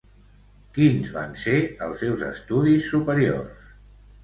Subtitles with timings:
[0.77, 1.53] Quins van ser
[1.89, 3.73] els seus estudis superiors?